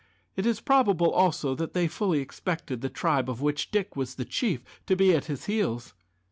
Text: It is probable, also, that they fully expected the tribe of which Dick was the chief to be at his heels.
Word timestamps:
It 0.35 0.47
is 0.47 0.61
probable, 0.61 1.11
also, 1.11 1.53
that 1.53 1.75
they 1.75 1.87
fully 1.87 2.21
expected 2.21 2.81
the 2.81 2.89
tribe 2.89 3.29
of 3.29 3.39
which 3.39 3.69
Dick 3.69 3.95
was 3.95 4.15
the 4.15 4.25
chief 4.25 4.63
to 4.87 4.95
be 4.95 5.13
at 5.15 5.25
his 5.25 5.45
heels. 5.45 5.93